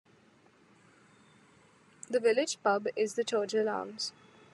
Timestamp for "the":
2.09-2.19, 3.13-3.23